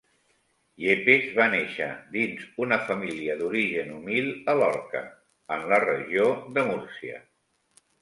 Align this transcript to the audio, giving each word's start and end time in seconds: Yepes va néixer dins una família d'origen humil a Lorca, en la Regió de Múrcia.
Yepes 0.83 1.27
va 1.39 1.45
néixer 1.55 1.89
dins 2.15 2.47
una 2.67 2.81
família 2.89 3.37
d'origen 3.43 3.95
humil 3.99 4.33
a 4.55 4.59
Lorca, 4.65 5.05
en 5.59 5.71
la 5.75 5.83
Regió 5.89 6.29
de 6.59 6.69
Múrcia. 6.75 7.25